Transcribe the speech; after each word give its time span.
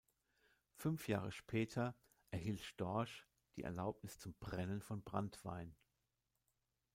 Fünf 0.73 1.07
Jahre 1.09 1.31
später 1.31 1.95
erhielt 2.31 2.61
Storch 2.63 3.27
die 3.55 3.61
Erlaubnis 3.61 4.17
zum 4.17 4.33
Brennen 4.39 4.81
von 4.81 5.03
Branntwein. 5.03 5.75